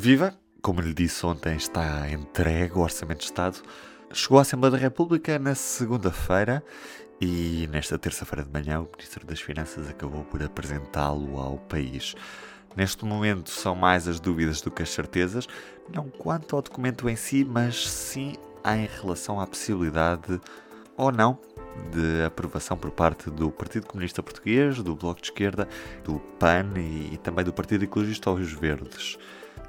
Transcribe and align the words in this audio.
Viva! 0.00 0.34
Como 0.62 0.80
lhe 0.80 0.94
disse 0.94 1.26
ontem, 1.26 1.56
está 1.56 2.10
entregue 2.10 2.72
o 2.72 2.78
Orçamento 2.78 3.18
de 3.18 3.26
Estado. 3.26 3.60
Chegou 4.10 4.38
à 4.38 4.40
Assembleia 4.40 4.70
da 4.70 4.78
República 4.78 5.38
na 5.38 5.54
segunda-feira 5.54 6.64
e 7.20 7.68
nesta 7.70 7.98
terça-feira 7.98 8.42
de 8.42 8.50
manhã 8.50 8.80
o 8.80 8.88
Ministro 8.90 9.26
das 9.26 9.42
Finanças 9.42 9.90
acabou 9.90 10.24
por 10.24 10.42
apresentá-lo 10.42 11.38
ao 11.38 11.58
país. 11.58 12.14
Neste 12.74 13.04
momento 13.04 13.50
são 13.50 13.74
mais 13.74 14.08
as 14.08 14.18
dúvidas 14.18 14.62
do 14.62 14.70
que 14.70 14.82
as 14.82 14.88
certezas, 14.88 15.46
não 15.92 16.08
quanto 16.08 16.56
ao 16.56 16.62
documento 16.62 17.06
em 17.06 17.14
si, 17.14 17.44
mas 17.44 17.86
sim 17.86 18.36
em 18.64 18.88
relação 19.02 19.38
à 19.38 19.46
possibilidade 19.46 20.40
ou 20.96 21.12
não 21.12 21.38
de 21.92 22.24
aprovação 22.24 22.74
por 22.74 22.90
parte 22.90 23.28
do 23.28 23.50
Partido 23.50 23.86
Comunista 23.86 24.22
Português, 24.22 24.82
do 24.82 24.96
Bloco 24.96 25.20
de 25.20 25.26
Esquerda, 25.26 25.68
do 26.02 26.18
PAN 26.38 26.72
e, 26.76 27.12
e 27.12 27.18
também 27.18 27.44
do 27.44 27.52
Partido 27.52 27.84
Ecologista 27.84 28.30
aos 28.30 28.50
Verdes. 28.50 29.18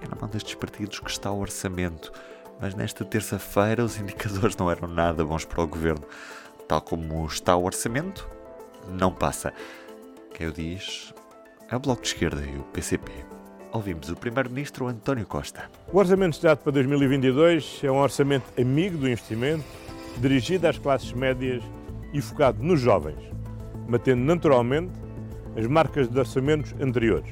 É 0.02 0.08
na 0.08 0.16
mão 0.20 0.30
destes 0.30 0.56
partidos 0.56 1.00
que 1.00 1.10
está 1.10 1.32
o 1.32 1.40
orçamento, 1.40 2.12
mas 2.60 2.74
nesta 2.76 3.06
terça-feira 3.06 3.84
os 3.84 3.98
indicadores 4.02 4.58
não 4.58 4.70
eram 4.70 4.88
nada 4.88 5.24
bons 5.24 5.46
para 5.46 5.62
o 5.62 5.68
governo. 5.68 6.04
Tal 6.68 6.82
como 6.82 7.26
está 7.26 7.56
o 7.56 7.64
orçamento, 7.64 8.28
não 8.90 9.14
passa. 9.14 9.54
Quem 10.34 10.48
o 10.48 10.52
diz 10.52 11.14
é 11.70 11.76
o 11.76 11.80
Bloco 11.80 12.02
de 12.02 12.08
Esquerda 12.10 12.42
e 12.42 12.58
o 12.58 12.64
PCP. 12.64 13.12
Ouvimos 13.72 14.10
o 14.10 14.16
Primeiro-Ministro 14.16 14.88
António 14.88 15.26
Costa. 15.26 15.70
O 15.94 15.98
Orçamento 15.98 16.32
de 16.32 16.38
Estado 16.38 16.58
para 16.58 16.74
2022 16.74 17.82
é 17.84 17.92
um 17.92 18.00
orçamento 18.00 18.46
amigo 18.60 18.98
do 18.98 19.08
investimento, 19.08 19.64
dirigido 20.18 20.68
às 20.68 20.78
classes 20.78 21.14
médias 21.14 21.64
e 22.14 22.22
focado 22.22 22.62
nos 22.62 22.82
jovens, 22.82 23.20
mantendo 23.88 24.22
naturalmente 24.24 24.92
as 25.56 25.66
marcas 25.68 26.10
de 26.10 26.20
orçamentos 26.20 26.74
anteriores, 26.82 27.32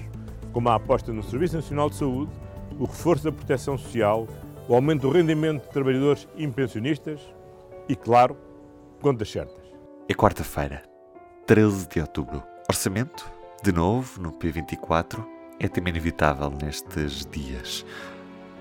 como 0.54 0.70
a 0.70 0.76
aposta 0.76 1.12
no 1.12 1.24
Serviço 1.24 1.56
Nacional 1.56 1.90
de 1.90 1.98
Saúde, 1.98 2.32
o 2.80 2.86
reforço 2.86 3.26
da 3.26 3.32
proteção 3.32 3.78
social, 3.78 4.26
o 4.68 4.74
aumento 4.74 5.02
do 5.02 5.10
rendimento 5.10 5.64
de 5.64 5.70
trabalhadores 5.70 6.28
e 6.38 6.48
pensionistas 6.48 7.20
e, 7.90 7.96
claro, 7.96 8.38
contas 9.02 9.30
certas. 9.30 9.60
É 10.08 10.14
quarta-feira, 10.14 10.82
13 11.46 11.90
de 11.90 12.00
outubro. 12.00 12.42
Orçamento, 12.70 13.30
de 13.62 13.74
novo, 13.74 14.22
no 14.22 14.32
P24, 14.32 15.24
é 15.60 15.68
tema 15.68 15.90
inevitável 15.90 16.50
nestes 16.50 17.26
dias. 17.26 17.86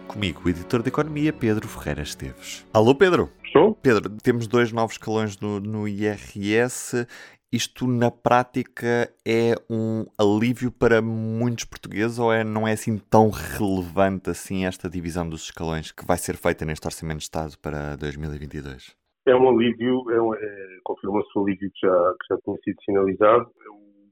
Comigo, 0.08 0.42
o 0.44 0.48
editor 0.48 0.83
de 0.83 0.89
Economia, 0.89 1.33
Pedro 1.33 1.69
Ferreira 1.69 2.02
Esteves. 2.02 2.66
Alô, 2.72 2.94
Pedro! 2.94 3.30
Estou? 3.44 3.74
Pedro, 3.74 4.11
temos 4.22 4.46
dois 4.46 4.72
novos 4.72 4.94
escalões 4.94 5.39
no, 5.39 5.61
no 5.61 5.86
IRS. 5.86 7.06
Isto, 7.50 7.86
na 7.86 8.10
prática, 8.10 9.10
é 9.27 9.54
um 9.70 10.04
alívio 10.18 10.70
para 10.70 11.00
muitos 11.00 11.64
portugueses 11.64 12.18
ou 12.18 12.30
é, 12.30 12.44
não 12.44 12.68
é 12.68 12.72
assim 12.72 12.98
tão 12.98 13.30
relevante 13.30 14.28
assim 14.28 14.66
esta 14.66 14.90
divisão 14.90 15.27
dos 15.27 15.44
escalões 15.44 15.90
que 15.90 16.05
vai 16.06 16.18
ser 16.18 16.36
feita 16.36 16.66
neste 16.66 16.86
Orçamento 16.86 17.20
de 17.20 17.24
Estado 17.24 17.56
para 17.62 17.96
2022? 17.96 18.94
É 19.27 19.34
um 19.34 19.48
alívio, 19.48 20.10
é 20.10 20.20
um, 20.20 20.34
é, 20.34 20.78
confirma-se 20.84 21.28
o 21.38 21.42
alívio 21.42 21.70
que 21.70 21.86
já, 21.86 22.14
que 22.20 22.34
já 22.34 22.40
tinha 22.44 22.56
sido 22.64 22.82
sinalizado. 22.84 23.50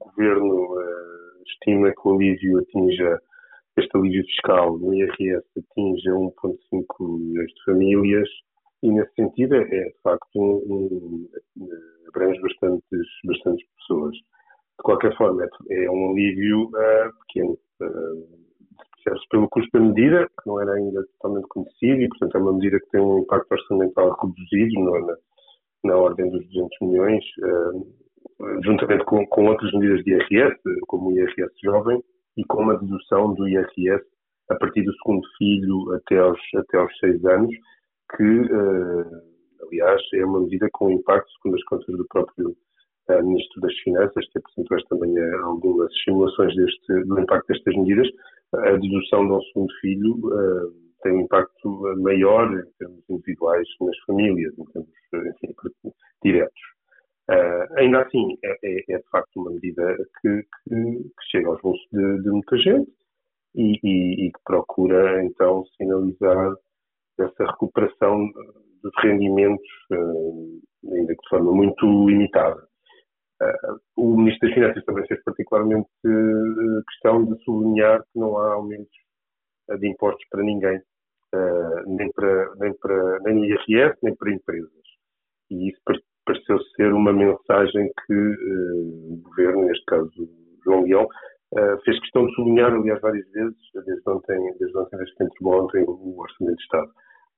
O 0.01 0.05
Governo 0.05 0.81
é, 0.81 1.43
estima 1.45 1.91
que 1.91 2.07
o 2.07 2.15
alívio 2.15 2.57
atinja, 2.57 3.21
este 3.77 3.95
alívio 3.95 4.25
fiscal 4.25 4.79
no 4.79 4.95
IRS 4.95 5.45
atinja 5.55 6.11
1,5 6.11 7.19
milhões 7.19 7.53
de 7.53 7.63
famílias 7.65 8.29
e 8.81 8.91
nesse 8.91 9.13
sentido 9.13 9.55
é, 9.55 9.61
é 9.61 9.83
de 9.89 10.01
facto 10.01 10.27
um, 10.35 11.27
um, 11.55 11.67
abrange 12.17 12.41
bastantes, 12.41 13.07
bastantes 13.25 13.65
pessoas. 13.77 14.15
De 14.15 14.83
qualquer 14.83 15.15
forma, 15.17 15.43
é, 15.43 15.85
é 15.85 15.91
um 15.91 16.11
alívio 16.11 16.65
uh, 16.65 17.13
pequeno. 17.27 17.57
Uh, 17.81 18.47
Serve-se 19.03 19.27
pelo 19.29 19.47
custo 19.49 19.69
da 19.71 19.79
medida, 19.79 20.27
que 20.27 20.47
não 20.47 20.59
era 20.59 20.73
ainda 20.73 21.01
totalmente 21.13 21.47
conhecido, 21.47 22.01
e, 22.01 22.09
portanto, 22.09 22.35
é 22.35 22.41
uma 22.41 22.53
medida 22.53 22.79
que 22.79 22.89
tem 22.89 22.99
um 22.99 23.19
impacto 23.19 23.51
orçamental 23.53 24.17
reduzido, 24.21 24.81
na, 24.81 25.15
na 25.85 25.95
ordem 25.95 26.29
dos 26.29 26.45
200 26.47 26.77
milhões, 26.81 27.23
uh, 27.39 28.61
juntamente 28.65 29.05
com, 29.05 29.25
com 29.27 29.45
outras 29.45 29.71
medidas 29.73 30.03
de 30.03 30.11
IRS, 30.11 30.59
como 30.87 31.09
o 31.09 31.17
IRS 31.17 31.53
jovem, 31.63 32.03
e 32.35 32.43
com 32.45 32.63
uma 32.63 32.77
dedução 32.77 33.33
do 33.33 33.47
IRS 33.47 34.03
a 34.49 34.55
partir 34.55 34.83
do 34.83 34.93
segundo 34.95 35.25
filho 35.37 35.93
até 35.95 36.17
aos, 36.19 36.39
até 36.55 36.77
aos 36.77 36.97
seis 36.99 37.23
anos, 37.25 37.53
que, 38.15 38.23
uh, 38.23 39.26
aliás, 39.67 40.01
é 40.13 40.25
uma 40.25 40.41
medida 40.41 40.67
com 40.71 40.91
impacto, 40.91 41.29
segundo 41.33 41.55
as 41.55 41.63
contas 41.65 41.95
do 41.95 42.05
próprio 42.07 42.55
uh, 43.09 43.23
Ministro 43.23 43.61
das 43.61 43.73
Finanças, 43.79 44.25
que 44.31 44.39
apresentou 44.39 44.77
esta 44.77 44.95
manhã 44.95 45.41
algumas 45.43 45.91
simulações 46.03 46.55
deste, 46.55 47.03
do 47.05 47.19
impacto 47.19 47.47
destas 47.47 47.75
medidas. 47.75 48.07
A 48.53 48.71
dedução 48.71 49.27
de 49.27 49.33
um 49.33 49.41
segundo 49.41 49.73
filho 49.81 50.15
uh, 50.15 50.73
tem 51.03 51.13
um 51.13 51.21
impacto 51.21 51.95
maior 51.97 52.51
em 52.53 52.71
termos 52.79 53.03
individuais 53.09 53.67
nas 53.81 53.97
famílias, 54.05 54.53
em 54.57 54.65
termos 54.65 54.89
enfim, 55.13 55.53
diretos. 56.23 56.61
ainda 57.77 58.01
assim, 58.01 58.37
é, 58.43 58.57
é, 58.63 58.83
é, 58.89 58.97
de 58.97 59.09
facto 59.09 59.35
uma 59.37 59.51
medida 59.51 59.95
que, 60.21 60.41
que, 60.41 60.75
que 60.75 61.25
chega 61.31 61.49
aos 61.49 61.61
bolsos 61.61 61.85
de, 61.91 62.23
de 62.23 62.29
muita 62.29 62.57
gente 62.57 62.91
e, 63.55 63.79
e, 63.83 64.27
e 64.27 64.31
que 64.31 64.39
procura, 64.45 65.23
então, 65.23 65.65
sinalizar 65.77 66.55
essa 67.19 67.51
recuperação 67.51 68.29
dos 68.83 68.93
rendimentos, 69.03 69.67
eh, 69.91 70.95
ainda 70.95 71.15
que 71.15 71.21
de 71.21 71.29
forma 71.29 71.51
muito 71.51 71.85
limitada. 72.07 72.61
Eh, 73.41 73.57
o 73.97 74.17
Ministro 74.17 74.47
das 74.47 74.55
Finanças 74.55 74.85
também 74.85 75.05
fez 75.07 75.23
particularmente 75.23 75.89
eh, 76.05 76.81
questão 76.89 77.25
de 77.25 77.43
sublinhar 77.43 78.01
que 78.01 78.19
não 78.19 78.37
há 78.37 78.53
aumentos 78.53 78.97
de 79.79 79.87
impostos 79.89 80.25
para 80.29 80.43
ninguém, 80.43 80.81
nem, 81.87 82.09
para, 82.13 82.55
nem, 82.55 82.73
para, 82.77 83.19
nem 83.19 83.35
no 83.35 83.45
IRS, 83.45 83.97
nem 84.01 84.15
para 84.15 84.31
empresas. 84.31 84.71
E 85.51 85.69
isso 85.69 85.81
pareceu 86.25 86.57
ser 86.77 86.93
uma 86.93 87.11
mensagem 87.11 87.91
que 88.05 88.13
o 88.13 89.21
Governo, 89.23 89.65
neste 89.65 89.83
caso 89.83 90.09
João 90.63 90.83
Leão, 90.83 91.05
fez 91.83 91.99
questão 91.99 92.25
de 92.27 92.33
sublinhar, 92.35 92.73
aliás, 92.73 93.01
várias 93.01 93.29
vezes, 93.31 93.57
desde 93.73 94.09
ontem, 94.09 94.39
desde 94.57 94.77
ontem, 94.77 94.97
desde 94.97 95.15
que 95.15 95.23
entrou 95.25 95.63
ontem 95.65 95.83
o 95.85 96.17
Orçamento 96.17 96.55
de 96.55 96.63
Estado. 96.63 96.91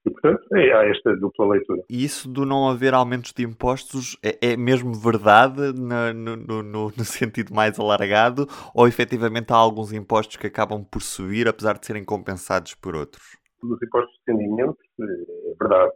E, 0.06 0.10
portanto, 0.12 0.42
é, 0.54 0.72
há 0.72 0.90
esta 0.90 1.16
dupla 1.18 1.50
leitura. 1.50 1.84
E 1.90 2.04
isso 2.06 2.30
do 2.30 2.46
não 2.46 2.70
haver 2.70 2.94
aumentos 2.94 3.34
de 3.34 3.44
impostos 3.44 4.18
é, 4.24 4.54
é 4.54 4.58
mesmo 4.58 4.94
verdade 4.94 5.74
no, 5.74 6.14
no, 6.14 6.64
no, 6.64 6.84
no, 6.86 7.04
sentido 7.04 7.54
mais 7.54 7.78
alargado 7.78 8.48
ou 8.74 8.88
efetivamente 8.88 9.52
há 9.52 9.58
alguns 9.58 9.92
impostos 9.92 10.38
que 10.38 10.48
acabam 10.48 10.86
por 10.86 11.02
subir 11.02 11.48
apesar 11.48 11.78
de 11.78 11.86
serem 11.86 12.06
compensados 12.06 12.76
por 12.76 12.96
outros? 12.96 13.38
Os 13.62 13.82
impostos 13.84 14.18
de 14.26 14.34
rendimento, 14.34 14.78
é 15.02 15.56
verdade. 15.60 15.92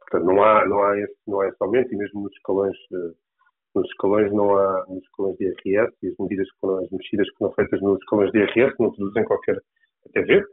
Portanto, 0.00 0.26
não 0.26 0.42
há, 0.44 0.68
não 0.68 0.82
há, 0.84 0.98
esse, 0.98 1.16
não 1.26 1.40
há 1.40 1.48
esse 1.48 1.56
aumento 1.58 1.94
e 1.94 1.96
mesmo 1.96 2.22
nos 2.24 2.32
escalões, 2.34 2.76
nos 3.74 3.86
escalões 3.86 4.30
não 4.30 4.54
há, 4.54 4.84
nos 4.90 5.02
escalões 5.04 5.38
de 5.38 5.46
IRS 5.46 5.96
e 6.02 6.08
as 6.08 6.14
medidas 6.20 6.46
que 6.50 6.58
foram, 6.60 6.84
as 6.84 6.90
mexidas 6.90 7.30
que 7.30 7.36
foram 7.38 7.54
feitas 7.54 7.80
nos 7.80 7.98
escalões 7.98 8.30
de 8.30 8.40
IRS 8.40 8.74
não 8.78 8.92
traduzem 8.92 9.24
qualquer, 9.24 9.58
até 10.06 10.20
ver, 10.20 10.46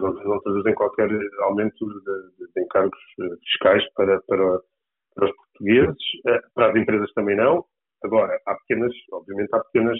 não, 0.00 0.12
não 0.12 0.40
traduzem 0.40 0.74
qualquer 0.74 1.08
aumento 1.40 1.86
de, 1.86 2.46
de 2.54 2.62
encargos 2.62 2.98
eh, 3.20 3.36
fiscais 3.44 3.82
para, 3.94 4.20
para, 4.22 4.60
para, 5.14 5.28
os 5.28 5.36
portugueses, 5.36 5.96
eh, 6.26 6.40
para 6.54 6.70
as 6.70 6.76
empresas 6.76 7.12
também 7.14 7.36
não. 7.36 7.64
Agora, 8.04 8.38
há 8.46 8.54
pequenas, 8.54 8.92
obviamente, 9.12 9.48
há 9.52 9.60
pequenas, 9.60 9.98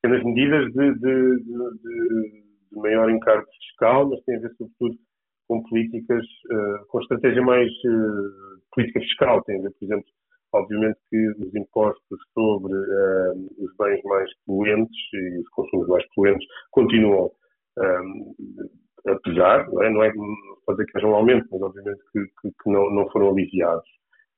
pequenas 0.00 0.24
medidas 0.24 0.72
de, 0.72 0.94
de, 0.98 2.42
maior 2.72 3.10
encargo 3.10 3.46
fiscal, 3.60 4.08
mas 4.08 4.22
tem 4.24 4.36
a 4.36 4.40
ver, 4.40 4.52
sobretudo, 4.56 4.96
com 5.48 5.62
políticas, 5.64 6.24
uh, 6.50 6.86
com 6.88 7.00
estratégia 7.00 7.42
mais 7.42 7.70
política 8.72 9.00
fiscal. 9.00 9.42
Tem 9.44 9.58
a 9.58 9.62
ver, 9.62 9.70
por 9.78 9.84
exemplo, 9.84 10.06
obviamente 10.52 10.98
que 11.10 11.28
os 11.28 11.54
impostos 11.54 12.18
sobre 12.34 12.72
uh, 12.72 13.64
os 13.64 13.76
bens 13.78 14.02
mais 14.04 14.30
poluentes 14.46 14.96
e 15.12 15.40
os 15.40 15.48
consumos 15.50 15.88
mais 15.88 16.04
poluentes 16.14 16.46
continuam 16.70 17.30
apesar, 19.06 19.68
não 19.70 19.82
é? 19.82 19.90
Não 19.90 20.02
é 20.02 20.12
dizer 20.12 20.86
que 20.86 20.98
haja 20.98 21.06
um 21.06 21.14
aumento, 21.14 21.46
mas 21.50 21.62
obviamente 21.62 22.00
que, 22.12 22.20
que, 22.40 22.48
que 22.62 22.70
não, 22.70 22.90
não 22.90 23.08
foram 23.10 23.30
aliviados. 23.30 23.88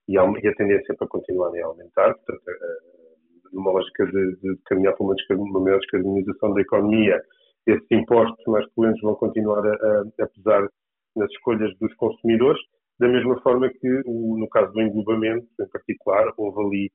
E, 0.08 0.19
há, 0.19 0.25
e 0.43 0.49
a 0.49 0.55
tendência 0.55 0.93
é 0.93 0.96
para 0.96 1.08
continuarem 1.08 1.62
a 1.62 1.66
aumentar, 1.66 2.14
portanto, 2.14 2.43
uh, 2.46 3.55
numa 3.55 3.72
lógica 3.72 4.06
de, 4.06 4.37
de 4.37 4.56
caminhar 4.66 4.94
para 4.94 5.05
uma, 5.05 5.14
uma 5.31 5.61
maior 5.61 5.78
descarbonização 5.78 6.52
da 6.52 6.61
economia, 6.61 7.22
esses 7.66 7.87
impostos 7.90 8.44
mais 8.46 8.66
poluentes 8.75 9.00
vão 9.00 9.14
continuar 9.14 9.66
a, 9.66 10.05
a, 10.20 10.26
pesar 10.26 10.69
nas 11.17 11.31
escolhas 11.31 11.72
dos 11.78 11.94
consumidores, 11.94 12.60
da 12.99 13.08
mesma 13.08 13.40
forma 13.40 13.69
que, 13.69 14.02
o, 14.05 14.37
no 14.37 14.49
caso 14.49 14.72
do 14.72 14.82
englobamento, 14.82 15.46
em 15.60 15.69
particular, 15.69 16.32
houve 16.37 16.60
ali 16.60 16.93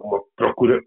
uma 0.00 0.20
procura, 0.36 0.80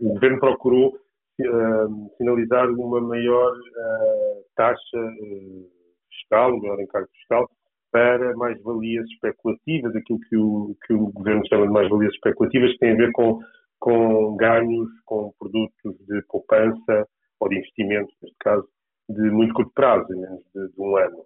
o 0.00 0.12
governo 0.14 0.40
procurou 0.40 0.98
uh, 1.42 2.16
sinalizar 2.16 2.68
uma 2.70 3.00
maior 3.00 3.52
uh, 3.52 4.44
taxa 4.54 4.98
uh, 4.98 5.70
fiscal, 6.10 6.54
um 6.54 6.60
maior 6.60 6.80
encargo 6.80 7.08
fiscal, 7.12 7.48
para 7.92 8.36
mais-valias 8.36 9.06
especulativas, 9.10 9.94
aquilo 9.96 10.18
que 10.28 10.36
o, 10.36 10.76
que 10.86 10.92
o 10.92 11.12
governo 11.12 11.42
chama 11.48 11.66
de 11.66 11.72
mais-valias 11.72 12.12
especulativas, 12.14 12.72
que 12.72 12.78
tem 12.78 12.92
a 12.92 12.96
ver 12.96 13.12
com, 13.12 13.40
com 13.78 14.36
ganhos, 14.36 14.88
com 15.04 15.32
produtos 15.38 15.96
de 16.06 16.22
poupança 16.28 17.06
ou 17.40 17.48
de 17.48 17.56
investimento, 17.56 18.12
neste 18.22 18.36
caso, 18.40 18.68
de 19.08 19.30
muito 19.30 19.54
curto 19.54 19.72
prazo, 19.74 20.08
menos 20.08 20.42
de, 20.54 20.68
de 20.68 20.80
um 20.80 20.96
ano. 20.96 21.24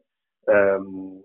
Um, 0.49 1.25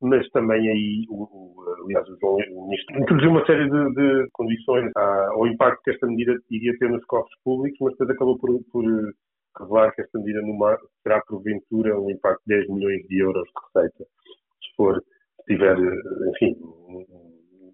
mas 0.00 0.28
também 0.30 0.68
aí, 0.68 1.04
o, 1.08 1.24
o, 1.24 1.84
aliás, 1.84 2.06
o, 2.08 2.64
Ministro 2.66 3.00
introduziu 3.00 3.30
uma 3.30 3.46
série 3.46 3.68
de, 3.68 3.94
de 3.94 4.28
condições 4.32 4.90
ao 4.96 5.46
impacto 5.46 5.82
que 5.82 5.90
esta 5.90 6.06
medida 6.06 6.38
iria 6.50 6.76
ter 6.78 6.88
nos 6.90 7.04
cofres 7.04 7.34
públicos, 7.44 7.78
mas 7.80 7.92
depois 7.92 8.10
acabou 8.10 8.38
por, 8.38 8.50
por 8.72 8.84
revelar 9.58 9.92
que 9.94 10.02
esta 10.02 10.18
medida 10.18 10.40
numa, 10.42 10.78
terá 11.04 11.20
porventura 11.22 12.00
um 12.00 12.10
impacto 12.10 12.42
de 12.46 12.56
10 12.56 12.68
milhões 12.68 13.06
de 13.08 13.18
euros 13.18 13.44
de 13.44 13.80
receita, 13.80 14.04
se 14.04 14.76
for, 14.76 15.02
se 15.02 15.54
tiver, 15.54 15.76
enfim, 16.30 16.54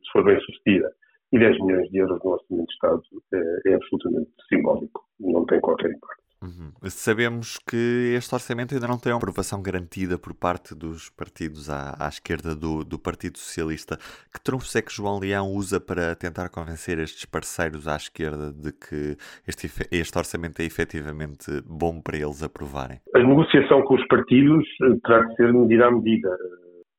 se 0.03 0.13
for 0.13 0.25
bem 0.25 0.41
sucedida. 0.41 0.91
E 1.33 1.39
10 1.39 1.61
milhões 1.61 1.91
de 1.91 1.99
euros 1.99 2.21
no 2.25 2.31
orçamento 2.31 2.67
de 2.67 2.73
Estado 2.73 3.03
é, 3.35 3.71
é 3.71 3.75
absolutamente 3.75 4.31
simbólico, 4.49 5.05
não 5.21 5.45
tem 5.47 5.61
qualquer 5.61 5.91
impacto. 5.91 6.26
Uhum. 6.43 6.71
Sabemos 6.91 7.59
que 7.59 8.15
este 8.17 8.35
orçamento 8.35 8.75
ainda 8.75 8.87
não 8.87 8.99
tem 8.99 9.13
uma 9.13 9.19
aprovação 9.19 9.63
garantida 9.63 10.19
por 10.19 10.35
parte 10.35 10.75
dos 10.75 11.09
partidos 11.09 11.71
à, 11.71 11.97
à 11.99 12.09
esquerda 12.09 12.55
do, 12.55 12.85
do, 12.85 12.99
Partido 12.99 13.39
Socialista. 13.39 13.97
Que 14.33 14.43
trunfos 14.43 14.75
é 14.77 14.83
que 14.83 14.93
João 14.93 15.19
Leão 15.19 15.49
usa 15.49 15.81
para 15.81 16.15
tentar 16.15 16.49
convencer 16.51 16.99
estes 16.99 17.25
parceiros 17.25 17.89
à 17.89 17.97
esquerda 17.97 18.53
de 18.53 18.73
que 18.73 19.17
este, 19.49 19.71
este 19.91 20.19
orçamento 20.19 20.61
é 20.61 20.65
efetivamente 20.65 21.47
bom 21.65 22.01
para 22.01 22.17
eles 22.17 22.43
aprovarem? 22.43 23.01
A 23.15 23.19
negociação 23.19 23.83
com 23.83 23.95
os 23.95 24.07
partidos 24.07 24.67
eh, 24.83 24.97
terá 25.05 25.27
que 25.27 25.35
ser 25.37 25.53
medida 25.53 25.87
a 25.87 25.91
medida. 25.91 26.29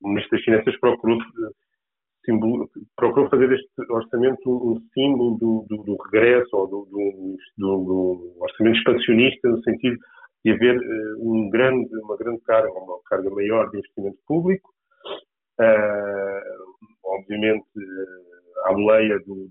O 0.01 0.09
Ministro 0.09 0.37
das 0.37 0.45
Finanças 0.45 0.79
procurou 0.79 1.17
procurou 2.95 3.29
fazer 3.29 3.51
este 3.53 3.91
orçamento 3.91 4.49
um 4.49 4.79
símbolo 4.93 5.37
do, 5.37 5.65
do, 5.69 5.83
do 5.83 5.97
regresso 6.03 6.49
ou 6.53 6.67
do, 6.67 7.37
do, 7.57 8.35
orçamento 8.39 8.77
expansionista, 8.77 9.47
no 9.47 9.63
sentido 9.63 9.97
de 10.43 10.51
haver 10.51 10.77
uh, 10.77 11.17
um 11.19 11.49
grande, 11.49 11.89
uma 12.01 12.17
grande 12.17 12.41
carga, 12.41 12.69
uma 12.71 12.99
carga 13.05 13.29
maior 13.29 13.69
de 13.69 13.77
investimento 13.77 14.17
público, 14.27 14.69
uh, 15.59 16.81
obviamente 17.05 17.65
uh, 17.77 18.69
à 18.69 18.73
boleia 18.73 19.19
dos 19.19 19.49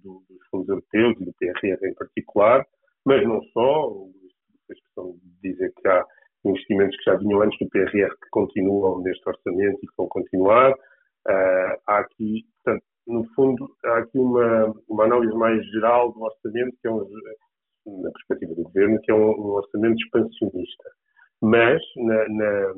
fundos 0.50 0.68
europeus 0.68 1.18
e 1.20 1.24
do 1.24 1.32
PRR 1.38 1.78
em 1.82 1.94
particular, 1.94 2.64
mas 3.06 3.26
não 3.26 3.42
só, 3.52 3.90
a 4.70 4.74
questão 4.74 5.16
de 5.22 5.50
dizer 5.50 5.72
que 5.80 5.88
há 5.88 6.04
investimentos 6.44 6.96
que 6.98 7.10
já 7.10 7.16
vinham 7.16 7.40
antes 7.40 7.58
do 7.58 7.68
PRR 7.70 8.10
que 8.10 8.28
continuam 8.30 9.00
neste 9.02 9.26
orçamento 9.26 9.78
e 9.82 9.86
que 9.86 9.94
vão 9.96 10.08
continuar, 10.08 10.74
Uh, 11.26 11.55
há 11.96 12.00
aqui, 12.00 12.44
portanto, 12.64 12.84
no 13.06 13.24
fundo, 13.34 13.68
há 13.84 13.98
aqui 13.98 14.18
uma, 14.18 14.74
uma 14.88 15.04
análise 15.04 15.34
mais 15.34 15.64
geral 15.70 16.12
do 16.12 16.22
orçamento, 16.22 16.76
que 16.80 16.88
é 16.88 16.90
um, 16.90 17.08
na 18.02 18.10
perspectiva 18.10 18.54
do 18.54 18.64
governo, 18.64 19.00
que 19.02 19.10
é 19.10 19.14
um, 19.14 19.30
um 19.30 19.50
orçamento 19.52 19.96
expansionista. 19.96 20.90
Mas, 21.40 21.82
na, 21.96 22.28
na, 22.28 22.74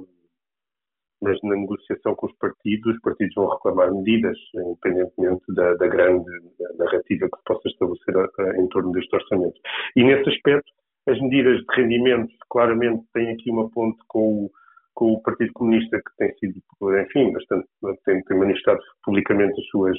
mas 1.23 1.39
na 1.43 1.57
negociação 1.57 2.15
com 2.15 2.27
os 2.27 2.37
partidos, 2.39 2.95
os 2.95 3.01
partidos 3.01 3.35
vão 3.35 3.49
reclamar 3.49 3.93
medidas, 3.93 4.37
independentemente 4.55 5.45
da, 5.55 5.75
da 5.75 5.87
grande 5.87 6.31
narrativa 6.79 7.29
que 7.29 7.39
se 7.39 7.45
possa 7.45 7.69
estabelecer 7.69 8.17
a, 8.17 8.61
em 8.61 8.69
torno 8.69 8.93
deste 8.93 9.15
orçamento. 9.15 9.59
E 9.97 10.05
nesse 10.05 10.29
aspecto, 10.29 10.71
as 11.09 11.19
medidas 11.21 11.59
de 11.59 11.67
rendimento 11.75 12.35
claramente 12.51 13.03
têm 13.15 13.31
aqui 13.31 13.51
uma 13.51 13.71
ponte 13.71 13.99
com 14.09 14.45
o 14.45 14.51
com 14.99 15.13
o 15.13 15.23
Partido 15.23 15.53
Comunista, 15.53 15.97
que 15.97 16.17
tem 16.17 16.35
sido, 16.39 16.61
enfim, 17.01 17.33
bastante, 17.33 17.69
tem, 18.05 18.21
tem 18.25 18.37
manifestado 18.37 18.81
publicamente 19.05 19.61
as 19.61 19.67
suas, 19.69 19.97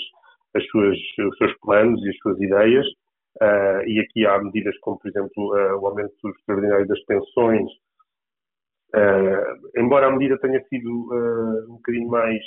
as 0.54 0.66
suas, 0.66 0.98
os 1.20 1.38
seus 1.38 1.58
planos 1.60 2.04
e 2.04 2.10
as 2.10 2.18
suas 2.18 2.38
ideias. 2.42 2.86
Uh, 3.42 3.82
e 3.88 4.02
aqui 4.02 4.26
há 4.26 4.38
medidas 4.44 4.78
como, 4.80 5.00
por 5.00 5.08
exemplo, 5.08 5.56
uh, 5.56 5.80
o 5.80 5.88
aumento 5.88 6.30
extraordinário 6.30 6.86
das 6.86 7.02
pensões. 7.06 7.72
Uh, 8.94 9.80
embora 9.80 10.08
a 10.08 10.12
medida 10.12 10.38
tenha 10.40 10.62
sido 10.66 10.90
um 11.70 11.76
bocadinho 11.76 12.10
mais 12.10 12.44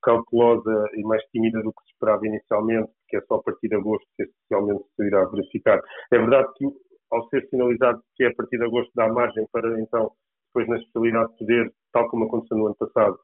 cautelosa 0.00 0.88
e 0.94 1.02
mais 1.02 1.22
tímida 1.24 1.62
do 1.62 1.72
que 1.72 1.82
se 1.84 1.92
esperava 1.92 2.26
inicialmente, 2.26 2.90
que 3.06 3.18
é 3.18 3.20
só 3.28 3.34
a 3.34 3.42
partir 3.42 3.68
de 3.68 3.74
agosto 3.74 4.06
que 4.16 4.22
essencialmente 4.22 4.82
se 4.96 5.06
irá 5.06 5.26
verificar. 5.26 5.78
É 6.10 6.16
verdade 6.16 6.48
que, 6.56 6.64
ao 7.10 7.28
ser 7.28 7.46
sinalizado 7.50 8.00
que 8.14 8.24
é 8.24 8.28
a 8.28 8.34
partir 8.34 8.56
de 8.56 8.64
agosto, 8.64 8.90
dá 8.94 9.12
margem 9.12 9.46
para 9.52 9.78
então 9.78 10.10
depois 10.56 10.68
na 10.68 10.76
especialidade 10.76 11.36
poder, 11.38 11.72
tal 11.92 12.08
como 12.08 12.24
aconteceu 12.24 12.56
no 12.56 12.66
ano 12.66 12.76
passado, 12.76 13.18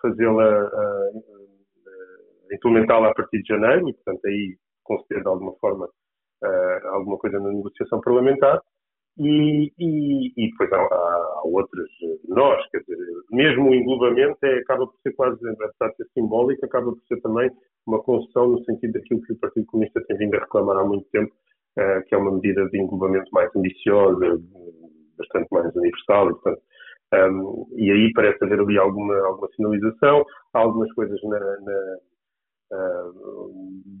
fazê-la, 0.00 0.70
implementá-la 2.52 3.10
a 3.10 3.14
partir 3.14 3.42
de 3.42 3.48
janeiro 3.48 3.88
e, 3.88 3.94
portanto, 3.94 4.26
aí 4.26 4.56
conceder 4.82 5.22
de 5.22 5.28
alguma 5.28 5.52
forma 5.60 5.88
ah, 6.42 6.80
alguma 6.94 7.16
coisa 7.18 7.38
na 7.38 7.52
negociação 7.52 8.00
parlamentar. 8.00 8.60
E, 9.18 9.70
e, 9.78 10.32
e 10.36 10.50
depois 10.50 10.72
há, 10.72 10.78
há, 10.78 11.42
outras 11.44 11.88
nós, 12.28 12.66
quer 12.70 12.80
dizer, 12.80 12.96
mesmo 13.30 13.68
o 13.68 13.74
englobamento 13.74 14.38
é, 14.42 14.58
acaba 14.60 14.86
por 14.86 14.96
ser 15.02 15.12
quase, 15.12 15.38
apesar 15.50 15.90
de 15.90 15.96
ser 15.96 16.06
simbólico, 16.14 16.64
acaba 16.64 16.90
por 16.92 17.02
ser 17.06 17.20
também 17.20 17.50
uma 17.86 18.02
concessão 18.02 18.48
no 18.48 18.64
sentido 18.64 18.94
daquilo 18.94 19.20
que 19.22 19.34
o 19.34 19.38
Partido 19.38 19.66
Comunista 19.66 20.02
tem 20.06 20.16
vindo 20.16 20.34
a 20.36 20.40
reclamar 20.40 20.78
há 20.78 20.84
muito 20.84 21.06
tempo, 21.10 21.30
que 22.06 22.14
é 22.14 22.18
uma 22.18 22.32
medida 22.32 22.66
de 22.70 22.80
englobamento 22.80 23.30
mais 23.32 23.54
ambiciosa, 23.54 24.40
mais 25.50 25.74
universal 25.74 26.30
e, 26.30 26.32
portanto, 26.32 26.62
um, 27.14 27.66
e 27.76 27.90
aí 27.90 28.12
parece 28.14 28.42
haver 28.42 28.58
ali 28.58 28.78
alguma, 28.78 29.14
alguma 29.26 29.48
sinalização, 29.54 30.24
há 30.54 30.58
algumas 30.60 30.90
coisas 30.94 31.20
na, 31.24 31.38
na, 31.38 31.98
uh, 32.72 33.52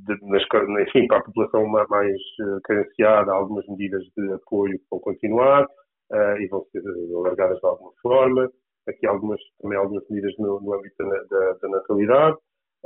de, 0.06 0.16
nas, 0.22 0.42
enfim, 0.88 1.06
para 1.06 1.18
a 1.18 1.22
população 1.22 1.66
mais 1.66 2.16
uh, 2.16 2.60
carenciada, 2.64 3.32
algumas 3.32 3.66
medidas 3.68 4.02
de 4.16 4.32
apoio 4.32 4.78
que 4.78 4.86
vão 4.90 5.00
continuar 5.00 5.64
uh, 5.64 6.36
e 6.40 6.48
vão 6.48 6.64
ser 6.72 6.82
alargadas 7.14 7.58
de 7.58 7.66
alguma 7.66 7.92
forma. 8.00 8.50
Aqui 8.88 9.06
algumas, 9.06 9.40
também 9.60 9.78
algumas 9.78 10.08
medidas 10.08 10.32
no, 10.38 10.60
no 10.60 10.74
âmbito 10.74 10.96
da, 10.98 11.22
da, 11.30 11.52
da 11.60 11.68
natalidade. 11.68 12.36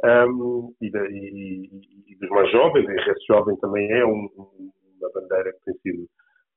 Um, 0.04 0.74
e, 0.82 0.90
da, 0.90 1.08
e, 1.08 1.70
e, 2.08 2.16
dos 2.20 2.28
mais 2.28 2.50
jovens, 2.50 2.86
a 2.86 2.92
rede 2.92 3.24
jovem 3.26 3.56
também 3.56 3.90
é 3.92 4.04
um, 4.04 4.28
uma 4.36 5.10
bandeira 5.14 5.52
que 5.52 5.64
tem 5.64 5.74
sido 5.78 6.06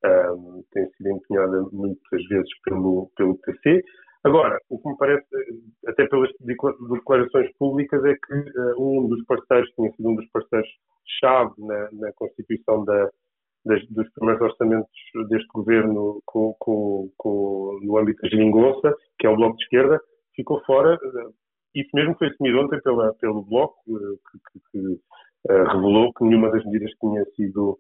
um, 0.06 0.64
tem 0.72 0.90
sido 0.92 1.10
empenhada 1.10 1.62
muitas 1.72 2.24
vezes 2.28 2.50
pelo, 2.64 3.12
pelo 3.16 3.38
PC. 3.40 3.84
Agora, 4.24 4.60
o 4.70 4.80
que 4.80 4.90
me 4.90 4.98
parece, 4.98 5.26
até 5.88 6.06
pelas 6.08 6.30
declarações 6.90 7.52
públicas, 7.58 8.04
é 8.04 8.14
que 8.14 8.34
uh, 8.34 8.76
um 8.78 9.08
dos 9.08 9.24
parceiros, 9.26 9.70
tinha 9.76 9.92
sido 9.94 10.10
um 10.10 10.16
dos 10.16 10.30
parceiros-chave 10.32 11.54
na, 11.58 11.90
na, 11.94 12.14
constituição 12.14 12.84
da, 12.84 13.10
das, 13.66 13.86
dos 13.88 14.10
primeiros 14.14 14.42
orçamentos 14.42 14.92
deste 15.30 15.48
governo 15.54 16.22
com, 16.26 16.54
com, 16.60 17.10
com, 17.18 17.80
no 17.82 17.98
âmbito 17.98 18.22
da 18.22 18.30
geringonça, 18.30 18.94
que 19.18 19.26
é 19.26 19.30
o 19.30 19.38
Bloco 19.38 19.56
de 19.56 19.64
Esquerda, 19.64 20.02
ficou 20.36 20.62
fora. 20.66 20.98
Isso 21.74 21.90
mesmo 21.94 22.16
foi 22.18 22.28
assumido 22.28 22.60
ontem 22.60 22.82
pela, 22.82 23.14
pelo 23.16 23.44
Bloco, 23.44 23.80
que, 23.86 24.40
que, 24.52 24.60
que 24.72 24.80
uh, 25.50 25.64
revelou 25.72 26.14
que 26.14 26.26
nenhuma 26.26 26.52
das 26.52 26.66
medidas 26.66 26.92
que 26.92 27.00
tinha 27.00 27.24
sido 27.36 27.78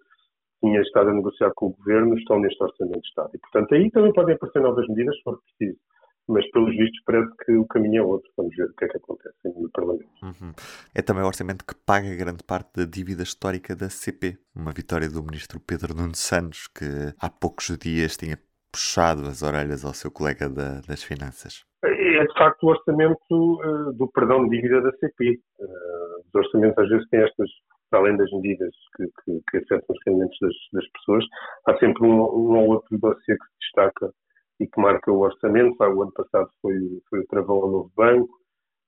tinha 0.59 0.81
estado 0.81 1.09
a 1.09 1.13
negociar 1.13 1.51
com 1.55 1.67
o 1.67 1.73
governo 1.73 2.17
estão 2.17 2.39
neste 2.39 2.61
orçamento 2.63 3.01
de 3.01 3.07
Estado. 3.07 3.29
E, 3.33 3.39
portanto, 3.39 3.73
aí 3.73 3.89
também 3.91 4.13
podem 4.13 4.35
aparecer 4.35 4.61
novas 4.61 4.87
medidas, 4.87 5.15
se 5.15 5.23
for 5.23 5.39
preciso. 5.41 5.79
Mas, 6.27 6.49
pelos 6.51 6.75
vistos, 6.77 7.01
parece 7.05 7.31
que 7.43 7.53
o 7.53 7.65
caminho 7.65 8.03
é 8.03 8.05
outro. 8.05 8.29
Vamos 8.37 8.55
ver 8.55 8.65
o 8.65 8.73
que 8.75 8.85
é 8.85 8.87
que 8.87 8.97
acontece 8.97 9.35
no 9.45 9.69
Parlamento. 9.71 10.09
Uhum. 10.21 10.53
É 10.93 11.01
também 11.01 11.23
o 11.23 11.27
orçamento 11.27 11.65
que 11.65 11.73
paga 11.73 12.15
grande 12.15 12.43
parte 12.43 12.69
da 12.75 12.85
dívida 12.85 13.23
histórica 13.23 13.75
da 13.75 13.89
CP. 13.89 14.37
Uma 14.55 14.71
vitória 14.71 15.09
do 15.09 15.23
ministro 15.23 15.59
Pedro 15.59 15.95
Nuno 15.95 16.15
Santos, 16.15 16.67
que 16.67 16.85
há 17.19 17.29
poucos 17.31 17.75
dias 17.79 18.15
tinha 18.15 18.37
puxado 18.71 19.23
as 19.27 19.41
orelhas 19.41 19.83
ao 19.83 19.93
seu 19.95 20.11
colega 20.11 20.47
da, 20.47 20.81
das 20.81 21.01
finanças. 21.01 21.63
É, 21.83 22.23
de 22.23 22.33
facto, 22.37 22.63
o 22.63 22.69
orçamento 22.69 23.17
uh, 23.31 23.93
do 23.93 24.07
perdão 24.09 24.47
de 24.47 24.55
dívida 24.55 24.81
da 24.81 24.91
CP. 24.97 25.39
Uh, 25.59 25.63
eh, 25.63 26.21
os 26.27 26.35
orçamentos, 26.35 26.77
às 26.77 26.89
vezes, 26.89 27.09
têm 27.09 27.21
estas 27.21 27.49
para 27.89 27.99
além 27.99 28.17
das 28.17 28.31
medidas 28.31 28.73
que, 28.95 29.05
que, 29.05 29.41
que 29.41 29.75
os 29.75 29.99
rendimentos 30.05 30.37
das, 30.41 30.53
das, 30.73 30.91
pessoas, 30.91 31.25
há 31.67 31.77
sempre 31.77 32.05
um, 32.05 32.21
um 32.21 32.57
ou 32.57 32.69
outro 32.69 32.97
dossiê 32.97 33.35
que 33.35 33.45
se 33.45 33.59
destaca 33.61 34.13
e 34.59 34.67
que 34.67 34.81
marca 34.81 35.11
o 35.11 35.19
orçamento. 35.19 35.75
O 35.79 36.01
ano 36.01 36.11
passado 36.13 36.49
foi, 36.61 36.75
foi 37.09 37.19
o 37.19 37.27
travão 37.27 37.55
ao 37.57 37.71
novo 37.71 37.91
banco. 37.95 38.29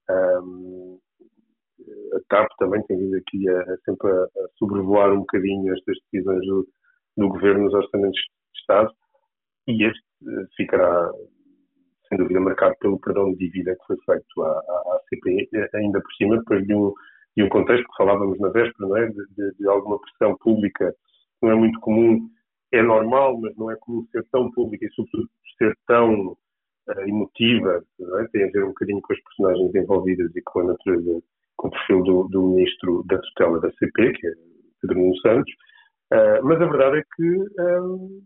Um, 0.09 0.99
a 2.13 2.19
TAP 2.29 2.47
também 2.59 2.83
tem 2.83 2.97
vindo 2.97 3.15
aqui 3.15 3.49
a, 3.49 3.61
a 3.61 3.77
sempre 3.85 4.11
a, 4.11 4.23
a, 4.23 4.47
sobrevoar 4.57 5.11
um 5.11 5.19
bocadinho 5.19 5.73
estas 5.73 5.97
decisões 6.11 6.45
do, 6.45 6.67
do 7.17 7.29
governo 7.29 7.63
nos 7.65 7.73
orçamentos 7.73 8.19
de 8.19 8.59
Estado 8.59 8.91
e 9.67 9.83
este 9.85 10.03
eh, 10.27 10.45
ficará 10.55 11.11
sem 12.07 12.17
dúvida 12.17 12.39
marcado 12.39 12.75
pelo 12.79 12.99
perdão 12.99 13.31
de 13.31 13.37
dívida 13.37 13.75
que 13.75 13.85
foi 13.87 13.97
feito 14.05 14.43
à, 14.43 14.51
à, 14.51 14.99
CPI, 15.09 15.49
ainda 15.73 16.01
por 16.01 16.13
cima 16.13 16.37
depois 16.37 16.65
de 16.67 16.73
um, 16.75 16.93
e 17.35 17.43
um 17.43 17.49
contexto 17.49 17.85
que 17.87 17.97
falávamos 17.97 18.39
na 18.39 18.49
véspera, 18.49 18.87
não 18.87 18.97
é? 18.97 19.07
De, 19.07 19.25
de, 19.35 19.57
de, 19.57 19.67
alguma 19.67 19.99
pressão 19.99 20.35
pública 20.37 20.93
não 21.41 21.51
é 21.51 21.55
muito 21.55 21.79
comum, 21.79 22.29
é 22.71 22.81
normal, 22.81 23.39
mas 23.39 23.55
não 23.57 23.71
é 23.71 23.75
comum 23.77 24.05
ser 24.11 24.25
tão 24.31 24.51
pública 24.51 24.85
e, 24.85 24.91
sobretudo, 24.91 25.29
ser 25.57 25.75
tão 25.87 26.31
uh, 26.31 27.01
emotiva, 27.07 27.83
é? 28.19 28.27
tem 28.31 28.43
a 28.43 28.51
ver 28.51 28.63
um 28.63 28.69
bocadinho 28.69 29.01
com 29.01 29.13
as 29.13 29.19
personagens 29.21 29.75
envolvidas 29.75 30.35
e 30.35 30.41
com 30.41 30.59
a 30.59 30.63
natureza, 30.65 31.21
com 31.57 31.67
o 31.67 31.71
perfil 31.71 32.03
do, 32.03 32.23
do 32.29 32.47
ministro 32.47 33.03
da 33.07 33.17
tutela 33.17 33.59
da 33.59 33.71
CP, 33.73 34.13
que 34.13 34.27
é 34.27 34.31
Pedro 34.81 34.99
Nuno 34.99 35.17
Santos, 35.17 35.53
uh, 36.13 36.45
mas 36.45 36.61
a 36.61 36.65
verdade 36.65 36.97
é 36.99 37.03
que 37.15 37.37
um, 37.81 38.21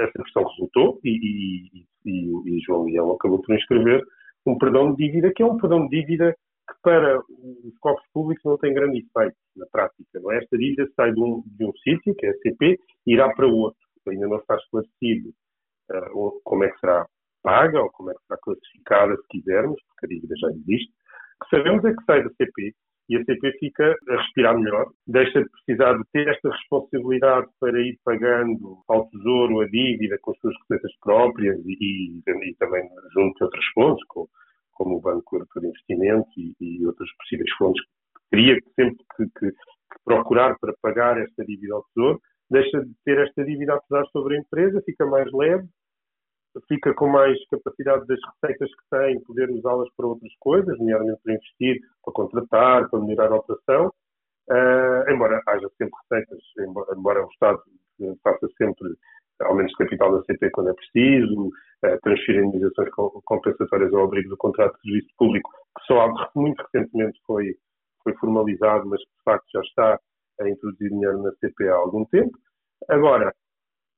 essa 0.00 0.22
questão 0.22 0.44
resultou 0.44 1.00
e, 1.04 1.10
e, 1.10 1.86
e, 2.04 2.56
e 2.56 2.60
João 2.60 2.84
Leão 2.84 3.12
acabou 3.12 3.40
por 3.40 3.54
inscrever 3.54 4.02
um 4.44 4.58
perdão 4.58 4.94
de 4.94 5.06
dívida, 5.06 5.32
que 5.34 5.42
é 5.42 5.46
um 5.46 5.56
perdão 5.56 5.88
de 5.88 6.00
dívida 6.00 6.36
que 6.68 6.74
para 6.82 7.18
os 7.18 7.78
cofres 7.80 8.06
públicos 8.12 8.44
não 8.44 8.58
tem 8.58 8.74
grande 8.74 8.98
efeito 8.98 9.36
na 9.56 9.66
prática. 9.70 10.20
Não 10.20 10.32
é? 10.32 10.38
Esta 10.38 10.58
dívida 10.58 10.88
sai 10.96 11.12
de 11.12 11.20
um, 11.20 11.42
de 11.46 11.64
um 11.64 11.72
sítio, 11.84 12.14
que 12.14 12.26
é 12.26 12.30
a 12.30 12.38
CP, 12.38 12.78
e 13.06 13.12
irá 13.14 13.32
para 13.34 13.46
outro. 13.46 13.78
Ainda 14.08 14.28
não 14.28 14.36
está 14.36 14.56
esclarecido 14.56 15.30
uh, 15.90 16.40
como 16.44 16.64
é 16.64 16.70
que 16.70 16.78
será 16.78 17.06
paga 17.42 17.80
ou 17.80 17.90
como 17.90 18.10
é 18.10 18.14
que 18.14 18.22
será 18.26 18.38
classificada, 18.42 19.16
se 19.16 19.28
quisermos, 19.28 19.80
porque 19.88 20.06
a 20.06 20.08
dívida 20.08 20.34
já 20.40 20.48
existe. 20.50 20.92
O 21.40 21.44
que 21.44 21.56
sabemos 21.56 21.84
é 21.84 21.94
que 21.94 22.04
sai 22.04 22.22
da 22.22 22.30
CP 22.30 22.74
e 23.08 23.16
a 23.16 23.24
CP 23.24 23.52
fica 23.58 23.96
a 24.08 24.16
respirar 24.16 24.58
melhor, 24.58 24.86
deixa 25.06 25.42
de 25.42 25.48
precisar 25.50 25.96
de 25.96 26.02
ter 26.12 26.28
esta 26.28 26.50
responsabilidade 26.50 27.46
para 27.60 27.80
ir 27.80 27.98
pagando 28.04 28.82
ao 28.88 29.08
Tesouro 29.10 29.60
a 29.60 29.66
dívida 29.66 30.18
com 30.22 30.32
as 30.32 30.38
suas 30.38 30.54
receitas 30.62 30.92
próprias 31.00 31.56
e, 31.64 31.76
e, 31.80 32.18
e 32.18 32.54
também 32.56 32.82
junto 33.14 33.36
de 33.38 33.44
outras 33.44 33.64
fontes, 33.74 34.04
como 34.76 34.96
o 34.96 35.00
Banco 35.00 35.36
Europeu 35.36 35.62
de 35.62 35.68
Investimento 35.68 36.28
e, 36.36 36.54
e 36.60 36.86
outras 36.86 37.08
possíveis 37.16 37.50
fontes 37.56 37.84
teria 38.30 38.56
sempre 38.74 39.04
que, 39.16 39.24
que, 39.38 39.50
que, 39.50 39.56
procurar 40.04 40.56
para 40.58 40.74
pagar 40.82 41.18
esta 41.20 41.44
dívida 41.44 41.74
ao 41.74 41.84
Tesouro, 41.84 42.20
deixa 42.50 42.80
de 42.80 42.92
ter 43.04 43.18
esta 43.18 43.44
dívida 43.44 43.74
a 43.74 43.80
pesar 43.80 44.04
sobre 44.06 44.36
a 44.36 44.40
empresa, 44.40 44.82
fica 44.84 45.06
mais 45.06 45.30
leve, 45.32 45.66
fica 46.68 46.94
com 46.94 47.08
mais 47.08 47.38
capacidade 47.48 48.06
das 48.06 48.18
receitas 48.34 48.70
que 48.70 48.84
tem, 48.90 49.20
poder 49.20 49.50
usá-las 49.50 49.88
para 49.96 50.06
outras 50.06 50.32
coisas, 50.40 50.78
nomeadamente 50.78 51.20
para 51.22 51.34
investir, 51.34 51.80
para 52.04 52.14
contratar, 52.14 52.90
para 52.90 53.00
melhorar 53.00 53.32
a 53.32 53.36
operação, 53.36 53.92
uh, 54.50 55.10
embora 55.10 55.42
haja 55.46 55.68
sempre 55.76 55.98
receitas, 56.02 56.42
embora, 56.58 56.94
embora, 56.96 57.26
o 57.26 57.30
Estado 57.30 57.62
faça 58.22 58.48
sempre 58.58 58.94
aumentos 59.40 59.72
de 59.72 59.84
capital 59.84 60.12
da 60.12 60.24
CP 60.24 60.50
quando 60.50 60.70
é 60.70 60.74
preciso, 60.74 61.50
transferir 62.02 62.44
indenizações 62.44 62.90
compensatórias 63.24 63.92
ao 63.92 64.04
abrigo 64.04 64.30
do 64.30 64.36
contrato 64.36 64.74
de 64.76 64.82
serviço 64.82 65.14
público, 65.18 65.50
que 65.78 65.86
só 65.86 66.08
muito 66.34 66.60
recentemente 66.62 67.18
foi, 67.26 67.54
foi 68.02 68.14
formalizado, 68.16 68.88
mas 68.88 69.00
que 69.00 69.10
de 69.10 69.22
facto 69.24 69.46
já 69.52 69.60
está 69.60 70.00
a 70.40 70.48
introduzir 70.48 70.90
dinheiro 70.90 71.22
na 71.22 71.32
CP 71.32 71.68
há 71.68 71.74
algum 71.74 72.04
tempo. 72.06 72.36
Agora, 72.88 73.32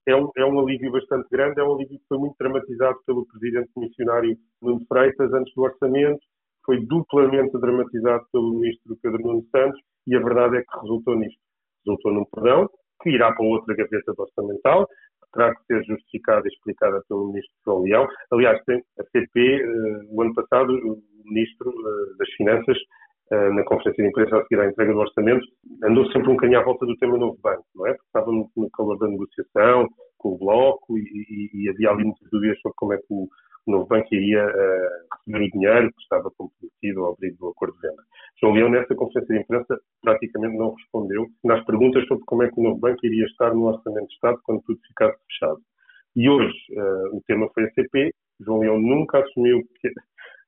é 0.07 0.17
um, 0.17 0.31
é 0.37 0.45
um 0.45 0.59
alívio 0.61 0.93
bastante 0.93 1.29
grande, 1.31 1.61
é 1.61 1.65
um 1.65 1.75
alívio 1.75 1.99
que 1.99 2.07
foi 2.09 2.19
muito 2.19 2.35
dramatizado 2.39 2.99
pelo 3.07 3.27
presidente 3.27 3.71
missionário 3.77 4.37
Nuno 4.63 4.85
Freitas 4.87 5.33
antes 5.33 5.53
do 5.55 5.63
orçamento, 5.63 6.21
foi 6.65 6.85
duplamente 6.87 7.59
dramatizado 7.59 8.25
pelo 8.33 8.55
ministro 8.55 8.97
Pedro 9.03 9.23
Nuno 9.23 9.45
Santos 9.51 9.81
e 10.07 10.17
a 10.17 10.21
verdade 10.21 10.57
é 10.57 10.63
que 10.63 10.81
resultou 10.81 11.17
nisto. 11.17 11.41
Resultou 11.87 12.13
num 12.13 12.25
perdão 12.25 12.69
que 13.03 13.11
irá 13.11 13.33
para 13.33 13.47
outra 13.47 13.75
gaveta 13.75 14.13
orçamental, 14.17 14.89
terá 15.33 15.55
que 15.55 15.65
ser 15.67 15.85
justificada 15.85 16.47
e 16.47 16.53
explicada 16.53 17.03
pelo 17.09 17.29
ministro 17.29 17.55
João 17.65 17.83
Leão. 17.83 18.09
Aliás, 18.33 18.61
a 18.61 19.05
CP, 19.05 19.41
eh, 19.41 20.01
o 20.11 20.23
ano 20.23 20.35
passado, 20.35 20.73
o 20.73 21.03
ministro 21.25 21.71
eh, 21.71 22.17
das 22.19 22.29
Finanças 22.31 22.79
eh, 23.31 23.51
na 23.51 23.63
conferência 23.65 24.03
de 24.03 24.09
imprensa 24.09 24.39
a 24.39 24.43
seguir 24.43 24.61
à 24.61 24.67
entrega 24.67 24.93
do 24.93 25.01
orçamento, 25.01 25.47
andou 25.85 26.07
sempre 26.13 26.31
um 26.31 26.35
bocadinho 26.35 26.61
à 26.61 26.63
volta 26.63 26.87
do 26.87 26.97
tema 26.97 27.19
novo 27.19 27.39
banco, 27.43 27.65
não 27.75 27.87
é? 27.87 27.91
Porque 27.91 28.07
estava 28.07 28.33
no, 28.33 28.71
calor 28.71 28.99
da 28.99 29.07
negociação 29.07 29.87
com 30.17 30.31
o 30.31 30.39
Bloco 30.39 30.99
e, 30.99 31.03
e, 31.03 31.51
e, 31.65 31.69
havia 31.69 31.91
ali 31.91 32.05
muitas 32.05 32.29
dúvidas 32.31 32.59
sobre 32.61 32.75
como 32.77 32.95
é 32.95 32.97
que 32.97 33.05
o, 33.11 33.29
o 33.69 33.73
novo 33.73 33.87
banco 33.87 34.09
iria 34.13 34.45
uh, 34.47 35.17
receber 35.19 35.45
o 35.45 35.51
dinheiro 35.51 35.93
que 35.93 36.03
estava 36.03 36.31
comprometido 36.31 37.05
ao 37.05 37.13
abrigo 37.13 37.37
do 37.39 37.49
acordo 37.49 37.75
de 37.75 37.89
venda. 37.89 38.03
João 38.41 38.55
Leão, 38.55 38.71
nessa 38.71 38.95
conferência 38.95 39.35
de 39.35 39.43
imprensa, 39.43 39.79
praticamente 40.03 40.57
não 40.57 40.75
respondeu 40.75 41.27
nas 41.45 41.65
perguntas 41.65 42.07
sobre 42.07 42.25
como 42.25 42.43
é 42.43 42.51
que 42.51 42.59
o 42.59 42.63
novo 42.63 42.81
banco 42.81 43.05
iria 43.05 43.27
estar 43.27 43.53
no 43.55 43.67
orçamento 43.67 44.09
de 44.09 44.15
Estado 44.15 44.39
quando 44.43 44.63
tudo 44.63 44.81
ficasse 44.87 45.19
fechado. 45.27 45.61
E 46.17 46.29
hoje 46.29 46.57
uh, 46.73 47.17
o 47.17 47.23
tema 47.27 47.49
foi 47.53 47.65
a 47.65 47.71
CP. 47.73 48.13
João 48.41 48.61
Leão 48.61 48.81
nunca 48.81 49.19
assumiu 49.19 49.63
que 49.81 49.89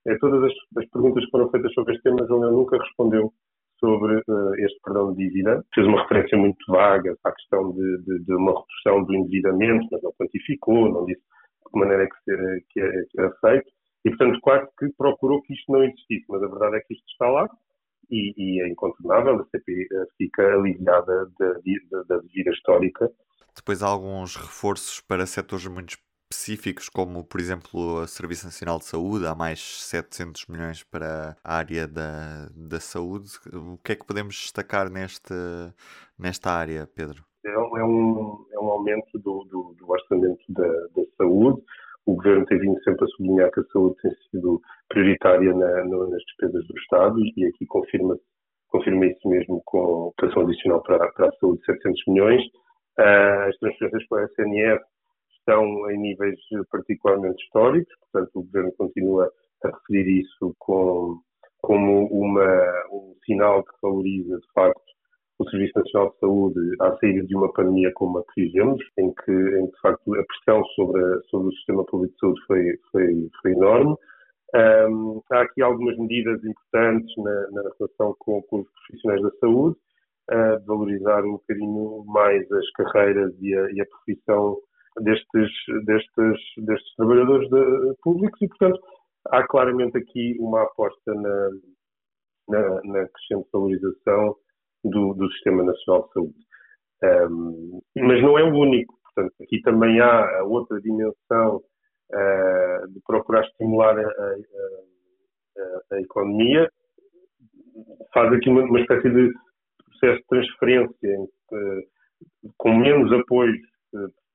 é, 0.07 0.17
todas 0.17 0.43
as, 0.45 0.53
as, 0.83 0.89
perguntas 0.89 1.25
que 1.25 1.31
foram 1.31 1.51
feitas 1.51 1.73
sobre 1.75 1.95
este 1.95 2.03
tema, 2.05 2.27
João 2.27 2.41
Leão 2.41 2.53
nunca 2.53 2.79
respondeu 2.79 3.33
sobre 3.79 4.17
uh, 4.17 4.55
este 4.59 4.81
perdão 4.83 5.13
de 5.13 5.29
dívida. 5.29 5.63
Fez 5.75 5.87
uma 5.87 6.03
referência 6.03 6.39
muito 6.39 6.65
vaga 6.69 7.15
à 7.23 7.33
questão 7.33 7.73
de, 7.73 7.99
de, 7.99 8.25
de, 8.25 8.35
uma 8.35 8.53
redução 8.53 9.05
do 9.05 9.15
endividamento, 9.15 9.87
mas 9.91 10.03
não 10.03 10.13
quantificou, 10.13 10.91
não 10.91 11.05
disse 11.05 11.23
que 11.71 11.79
maneira 11.79 12.05
é 12.05 12.07
que, 12.07 12.25
ser, 12.25 12.65
que, 12.71 12.81
é, 12.81 13.05
que 13.11 13.21
era 13.21 13.33
feito. 13.41 13.71
E, 14.05 14.11
portanto, 14.11 14.41
quase 14.41 14.69
que 14.79 14.89
procurou 14.97 15.43
que 15.43 15.55
isto 15.55 15.73
não 15.73 15.85
existisse. 15.85 16.25
Mas 16.29 16.43
a 16.43 16.49
verdade 16.49 16.77
é 16.77 16.81
que 16.81 16.95
isto 16.95 17.07
está 17.11 17.29
lá 17.29 17.49
e, 18.11 18.35
e 18.37 18.63
é 18.63 18.69
incontornável. 18.69 19.41
A 19.41 19.45
CP 19.45 19.89
fica 20.17 20.43
aliviada 20.55 21.31
da, 21.39 21.53
da, 21.53 22.17
da 22.17 22.21
histórica. 22.53 23.11
Depois 23.55 23.83
há 23.83 23.89
alguns 23.89 24.37
reforços 24.37 25.01
para 25.01 25.27
setores 25.27 25.67
muito 25.67 25.97
específicos, 26.33 26.89
como 26.89 27.25
por 27.25 27.41
exemplo 27.41 28.03
o 28.03 28.07
Serviço 28.07 28.45
Nacional 28.45 28.79
de 28.79 28.85
Saúde, 28.85 29.27
há 29.27 29.35
mais 29.35 29.61
700 29.61 30.47
milhões 30.47 30.83
para 30.85 31.37
a 31.43 31.57
área 31.57 31.89
da, 31.89 32.49
da 32.55 32.79
saúde. 32.79 33.33
O 33.53 33.77
que 33.79 33.93
é 33.93 33.97
que 33.97 34.07
podemos 34.07 34.37
destacar 34.37 34.89
neste, 34.89 35.35
nesta 36.17 36.53
área, 36.53 36.87
Pedro? 36.87 37.25
É, 37.45 37.51
é 37.51 37.85
um, 37.85 38.47
é 38.53 38.59
um 38.59 38.71
aumento 38.71 39.19
do, 39.19 39.45
do, 39.45 39.75
do 39.79 39.91
orçamento 39.91 40.41
da, 40.51 40.69
da, 40.69 41.03
saúde. 41.17 41.63
O 42.07 42.15
governo 42.15 42.45
tem 42.47 42.59
vindo 42.59 42.83
sempre 42.83 43.05
a 43.05 43.09
sublinhar 43.09 43.51
que 43.51 43.61
a 43.61 43.65
saúde 43.73 43.97
tem 44.03 44.11
sido 44.31 44.61
prioritária 44.89 45.53
na, 45.55 45.85
no, 45.85 46.11
nas 46.11 46.23
despesas 46.23 46.67
do 46.67 46.79
Estado 46.79 47.19
e 47.37 47.47
aqui 47.47 47.67
confirma, 47.67 48.19
confirma 48.69 49.07
isso 49.07 49.29
mesmo 49.29 49.63
com 49.65 50.13
a 50.19 50.23
dotação 50.23 50.43
adicional 50.43 50.83
para, 50.83 51.11
para 51.13 51.29
a 51.29 51.33
saúde 51.33 51.61
de 51.61 51.67
700 51.67 52.03
milhões. 52.09 52.43
Uh, 52.99 53.49
as 53.49 53.57
transferências 53.59 54.07
para 54.09 54.23
a 54.23 54.27
SNS 54.27 54.81
estão 55.39 55.91
em 55.91 55.99
níveis 55.99 56.39
particularmente 56.71 57.43
históricos, 57.45 57.95
portanto 58.01 58.31
o 58.35 58.43
Governo 58.43 58.73
continua 58.77 59.31
a 59.65 59.69
referir 59.69 60.21
isso 60.21 60.55
com, 60.59 61.19
como 61.63 62.07
uma, 62.07 62.87
um 62.93 63.15
sinal 63.25 63.65
que 63.65 63.73
valoriza, 63.83 64.37
de 64.39 64.53
facto, 64.53 64.83
o 65.41 65.49
Serviço 65.49 65.73
Nacional 65.75 66.11
de 66.11 66.19
Saúde 66.19 66.61
à 66.81 66.97
saída 66.99 67.27
de 67.27 67.35
uma 67.35 67.51
pandemia 67.55 67.91
como 67.95 68.19
a 68.19 68.25
que 68.25 68.45
vivemos, 68.45 68.79
em 68.99 69.11
que, 69.25 69.33
em 69.33 69.67
de 69.67 69.81
facto, 69.81 70.15
a 70.15 70.25
pressão 70.25 70.63
sobre, 70.77 71.03
a, 71.03 71.21
sobre 71.31 71.49
o 71.49 71.53
sistema 71.53 71.85
público 71.87 72.13
de 72.13 72.21
saúde 72.21 72.41
foi, 72.47 72.79
foi, 72.93 73.31
foi 73.41 73.53
enorme. 73.53 73.97
Um, 74.55 75.23
há 75.33 75.41
aqui 75.41 75.63
algumas 75.63 75.97
medidas 75.97 76.45
importantes 76.45 77.15
na, 77.17 77.51
na 77.53 77.63
relação 77.79 78.15
com, 78.19 78.43
com, 78.43 78.61
os 78.61 78.69
profissionais 78.87 79.23
da 79.23 79.31
saúde, 79.41 79.77
de 80.31 80.67
valorizar 80.67 81.25
um 81.25 81.33
bocadinho 81.33 82.05
mais 82.05 82.53
as 82.53 82.71
carreiras 82.73 83.33
e 83.41 83.55
a, 83.55 83.71
e 83.73 83.81
a 83.81 83.87
profissão 83.87 84.59
destes, 85.01 85.51
destes, 85.87 86.41
destes 86.59 86.95
trabalhadores 86.97 87.49
de, 87.49 87.95
públicos 88.03 88.41
e, 88.43 88.49
portanto, 88.49 88.79
há 89.31 89.47
claramente 89.47 89.97
aqui 89.97 90.37
uma 90.39 90.63
aposta 90.63 91.15
na, 91.15 91.51
na, 92.49 92.81
na 92.85 93.09
crescente 93.09 93.49
valorização 93.53 94.37
do, 94.85 95.15
do, 95.15 95.31
Sistema 95.33 95.63
Nacional 95.63 96.07
de 96.07 96.13
Saúde. 96.13 96.35
Um, 97.03 97.81
mas 97.97 98.23
não 98.23 98.39
é 98.39 98.43
o 98.43 98.55
único, 98.55 98.95
portanto, 99.03 99.35
aqui 99.43 99.61
também 99.63 100.01
há 100.01 100.45
outra 100.45 100.81
dimensão 100.81 101.57
uh, 101.57 102.89
de 102.89 103.01
procurar 103.07 103.43
estimular 103.45 103.99
a, 103.99 104.03
a, 104.03 104.37
a, 105.93 106.01
economia, 106.01 106.71
faz 108.13 108.33
aqui 108.33 108.49
uma, 108.51 108.63
uma 108.63 108.81
espécie 108.81 109.09
de 109.11 109.33
processo 109.87 110.21
de 110.21 110.27
transferência 110.29 111.21
uh, 111.21 112.53
com 112.59 112.75
menos 112.75 113.13
apoio 113.13 113.55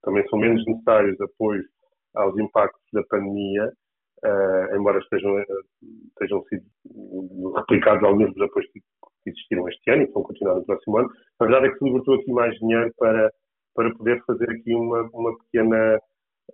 também 0.05 0.25
são 0.29 0.39
menos 0.39 0.63
necessários 0.65 1.19
apoios 1.19 1.65
aos 2.13 2.37
impactos 2.37 2.81
da 2.93 3.03
pandemia, 3.09 3.71
uh, 4.25 4.75
embora 4.75 4.99
estejam, 4.99 5.37
estejam 6.09 6.43
sido 6.45 7.53
replicados 7.55 8.03
alguns 8.03 8.33
dos 8.33 8.41
apoios 8.41 8.69
que 8.71 8.81
existiram 9.25 9.67
este 9.69 9.91
ano 9.91 10.03
e 10.03 10.07
que 10.07 10.13
vão 10.13 10.23
continuar 10.23 10.55
no 10.55 10.65
próximo 10.65 10.97
ano. 10.97 11.09
A 11.39 11.45
verdade 11.45 11.67
é 11.67 11.71
que 11.71 11.77
se 11.77 11.85
libertou 11.85 12.15
aqui 12.15 12.31
mais 12.31 12.55
dinheiro 12.59 12.91
para, 12.97 13.31
para 13.75 13.95
poder 13.95 14.23
fazer 14.25 14.49
aqui 14.49 14.73
uma, 14.73 15.09
uma 15.13 15.37
pequena 15.37 15.99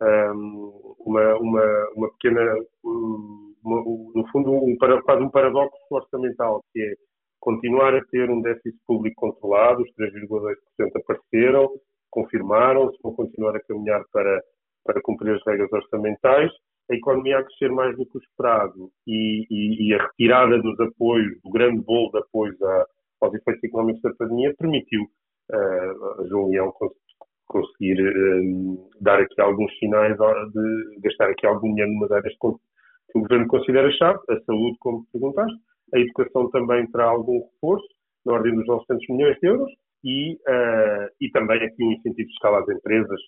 um, 0.02 0.96
uma, 1.00 1.36
uma, 1.38 1.90
uma 1.96 2.12
pequena 2.14 2.56
uma, 2.84 3.84
no 4.16 4.26
fundo 4.32 4.54
um, 4.54 4.76
quase 4.78 5.22
um 5.22 5.30
paradoxo 5.30 5.78
orçamental 5.92 6.64
que 6.74 6.82
é 6.82 6.94
continuar 7.42 7.96
a 7.96 8.06
ter 8.06 8.30
um 8.30 8.42
déficit 8.42 8.80
público 8.86 9.16
controlado, 9.20 9.82
os 9.82 9.90
3,2% 9.96 10.56
apareceram, 10.96 11.70
confirmaram-se, 12.12 12.98
vão 13.02 13.16
continuar 13.16 13.56
a 13.56 13.64
caminhar 13.64 14.04
para, 14.14 14.42
para 14.86 15.02
cumprir 15.02 15.36
as 15.36 15.46
regras 15.46 15.72
orçamentais. 15.74 16.52
A 16.92 16.96
economia 16.96 17.40
a 17.40 17.44
crescer 17.44 17.72
mais 17.72 17.96
do 17.96 18.06
que 18.06 18.18
o 18.18 18.22
esperado 18.22 18.92
e, 19.08 19.46
e, 19.50 19.88
e 19.88 19.94
a 19.94 20.04
retirada 20.04 20.62
dos 20.62 20.78
apoios, 20.80 21.40
do 21.42 21.50
grande 21.50 21.82
bolo 21.84 22.12
de 22.12 22.20
apoios 22.20 22.62
a, 22.62 22.86
aos 23.22 23.34
efeitos 23.34 23.64
económicos 23.64 24.02
da 24.02 24.14
pandemia, 24.16 24.54
permitiu 24.58 25.04
uh, 25.04 26.22
a 26.22 26.28
João 26.28 26.50
Leão 26.50 26.74
conseguir 27.48 28.02
uh, 28.02 28.90
dar 29.00 29.22
aqui 29.22 29.40
alguns 29.40 29.72
sinais 29.80 30.18
de 30.18 31.00
gastar 31.02 31.30
aqui 31.30 31.46
algum 31.46 31.70
dinheiro 31.70 31.94
numa 31.94 32.14
áreas 32.14 32.34
que 32.38 32.48
o 32.48 33.22
governo 33.22 33.48
considera 33.48 33.92
chave, 33.92 34.20
a 34.30 34.40
saúde, 34.42 34.78
como 34.80 35.06
perguntaste, 35.14 35.58
a 35.94 36.00
educação 36.00 36.50
também 36.52 36.86
terá 36.92 37.06
algum 37.06 37.42
reforço, 37.54 37.88
na 38.26 38.34
ordem 38.34 38.56
dos 38.56 38.68
900 38.68 39.08
milhões 39.10 39.38
de 39.40 39.48
euros, 39.48 39.72
e, 40.04 40.34
uh, 40.34 41.08
e 41.22 41.30
também 41.32 41.64
aqui 41.64 41.84
um 41.84 41.94
incentivo 41.94 42.28
fiscal 42.30 42.56
às 42.56 42.68
empresas 42.68 43.20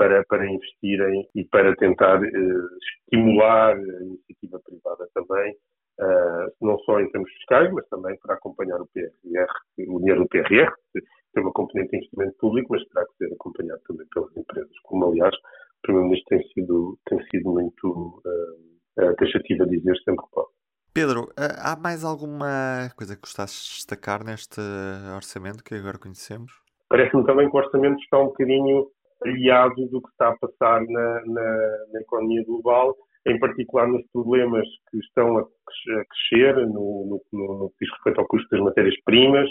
para, 0.00 0.24
para 0.24 0.50
investirem 0.50 1.28
e 1.34 1.44
para 1.44 1.76
tentar 1.76 2.22
uh, 2.22 2.68
estimular 3.04 3.76
a 3.76 4.02
iniciativa 4.02 4.58
privada 4.64 5.06
também, 5.12 5.52
uh, 6.00 6.50
não 6.62 6.78
só 6.78 6.98
em 7.00 7.10
termos 7.10 7.30
fiscais, 7.32 7.70
mas 7.70 7.86
também 7.90 8.18
para 8.22 8.34
acompanhar 8.34 8.80
o 8.80 8.88
PRR, 8.94 9.52
o 9.90 9.98
dinheiro 9.98 10.22
do 10.22 10.28
PRR, 10.28 10.72
que 10.94 11.02
tem 11.34 11.42
uma 11.42 11.52
componente 11.52 11.90
de 11.90 11.98
investimento 11.98 12.34
público, 12.38 12.68
mas 12.70 12.82
terá 12.88 13.04
que 13.04 13.16
ser 13.18 13.34
acompanhado 13.34 13.82
também 13.86 14.06
pelas 14.14 14.34
empresas, 14.34 14.72
como 14.84 15.04
aliás 15.04 15.34
o 15.34 15.82
Primeiro-Ministro 15.82 16.38
tem 16.38 16.48
sido, 16.48 16.98
tem 17.06 17.22
sido 17.26 17.50
muito 17.50 18.22
uh, 18.24 19.14
taxativo 19.16 19.64
a 19.64 19.66
dizer 19.66 19.94
sempre 19.98 20.24
que 20.24 20.30
pode. 20.32 20.48
Pedro, 20.94 21.28
há 21.36 21.76
mais 21.76 22.04
alguma 22.04 22.90
coisa 22.96 23.14
que 23.14 23.20
gostasses 23.20 23.64
de 23.64 23.74
destacar 23.74 24.24
neste 24.24 24.60
orçamento 25.14 25.62
que 25.62 25.74
agora 25.74 25.98
conhecemos? 25.98 26.50
Parece-me 26.88 27.24
também 27.26 27.48
que 27.48 27.56
o 27.56 27.60
orçamento 27.60 28.00
está 28.00 28.18
um 28.18 28.26
bocadinho 28.26 28.90
aliado 29.24 29.86
do 29.88 30.00
que 30.00 30.08
está 30.10 30.28
a 30.28 30.38
passar 30.38 30.82
na, 30.86 31.22
na, 31.26 31.86
na 31.92 32.00
economia 32.00 32.44
global, 32.44 32.94
em 33.26 33.38
particular 33.38 33.86
nos 33.86 34.02
problemas 34.12 34.66
que 34.90 34.98
estão 34.98 35.38
a 35.38 35.46
crescer 35.84 36.56
no, 36.66 37.06
no, 37.06 37.20
no, 37.32 37.58
no 37.58 37.70
que 37.70 37.84
diz 37.84 37.94
respeito 37.94 38.20
ao 38.20 38.26
custo 38.26 38.48
das 38.50 38.60
matérias-primas, 38.60 39.48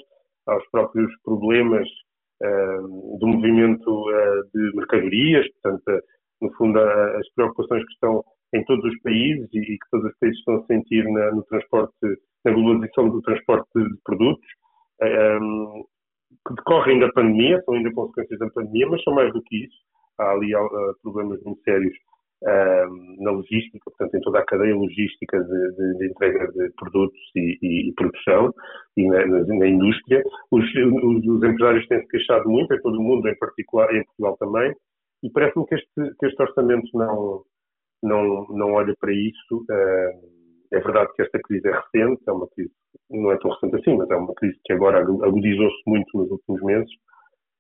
aos 0.48 0.68
próprios 0.72 1.12
problemas 1.24 1.88
uh, 2.44 3.18
do 3.20 3.28
movimento 3.28 3.90
uh, 3.90 4.44
de 4.54 4.76
mercadorias, 4.76 5.46
portanto, 5.62 6.04
no 6.42 6.52
fundo, 6.54 6.80
as 6.80 7.30
preocupações 7.36 7.86
que 7.86 7.94
estão 7.94 8.24
em 8.54 8.64
todos 8.66 8.84
os 8.86 9.02
países 9.02 9.48
e, 9.54 9.60
e 9.60 9.78
que 9.78 9.90
todos 9.92 10.10
os 10.10 10.18
países 10.20 10.40
estão 10.40 10.56
a 10.56 10.66
sentir 10.66 11.04
na, 11.04 11.32
no 11.32 11.44
transporte, 11.44 11.94
na 12.46 12.52
globalização 12.52 13.10
do 13.10 13.22
transporte 13.22 13.70
de 13.76 13.98
produtos, 14.04 14.48
um, 15.02 15.84
que 16.50 16.56
decorrem 16.56 17.00
da 17.00 17.12
pandemia, 17.12 17.62
são 17.64 17.76
ainda 17.76 17.94
consequências 17.94 18.40
da 18.40 18.50
pandemia, 18.50 18.88
mas 18.90 19.04
são 19.04 19.14
mais 19.14 19.32
do 19.32 19.42
que 19.44 19.66
isso. 19.66 19.78
Há 20.18 20.32
ali 20.32 20.54
uh, 20.56 20.70
problemas 21.04 21.42
muito 21.44 21.62
sérios 21.62 21.96
uh, 22.44 23.24
na 23.24 23.32
logística, 23.32 23.80
portanto, 23.86 24.16
em 24.16 24.22
toda 24.22 24.40
a 24.40 24.46
cadeia 24.46 24.76
logística 24.76 25.40
de, 25.40 25.76
de, 25.76 25.98
de 25.98 26.10
entrega 26.10 26.52
de 26.52 26.72
produtos 26.72 27.20
e, 27.36 27.58
e, 27.62 27.90
e 27.90 27.94
produção 27.94 28.52
e 28.98 29.08
na, 29.08 29.26
na, 29.26 29.46
na 29.46 29.68
indústria. 29.68 30.24
Os, 30.52 30.66
os, 30.66 31.28
os, 31.28 31.44
empresários 31.44 31.88
têm 31.88 32.02
se 32.02 32.08
queixado 32.08 32.50
muito, 32.50 32.74
em 32.74 32.82
todo 32.82 33.00
o 33.00 33.04
mundo, 33.04 33.28
em 33.30 33.38
particular, 33.38 33.94
em 33.96 34.04
Portugal 34.06 34.38
também, 34.38 34.74
e 35.24 35.30
parece-me 35.30 35.66
que 35.68 35.76
este, 35.76 36.16
que 36.18 36.26
este 36.26 36.42
orçamento 36.42 36.90
não, 36.94 37.44
não, 38.02 38.48
não 38.50 38.74
olha 38.74 38.96
para 39.00 39.14
isso. 39.14 39.56
Uh, 39.70 40.40
é 40.72 40.80
verdade 40.80 41.12
que 41.16 41.22
esta 41.22 41.40
crise 41.40 41.68
é 41.68 41.72
recente, 41.72 42.22
é 42.28 42.32
uma 42.32 42.48
crise, 42.50 42.72
não 43.10 43.32
é 43.32 43.38
tão 43.38 43.52
recente 43.52 43.76
assim, 43.76 43.98
mas 43.98 44.10
é 44.10 44.16
uma 44.16 44.34
crise 44.36 44.58
que 44.64 44.74
agora 44.74 45.00
agudizou-se 45.00 45.82
muito 45.88 46.18
nos 46.18 46.30
últimos 46.32 46.62
meses 46.62 46.90